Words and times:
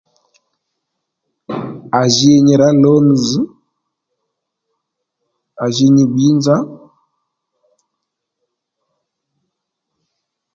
À 1.99 2.01
ji 2.15 2.31
nyi 2.45 2.55
rǎ 2.61 2.69
lon 2.83 3.05
zz 3.25 3.31
à 5.63 5.65
ji 5.75 5.85
nyi 5.95 6.03
bbǐ 6.09 6.27
nza 6.37 6.57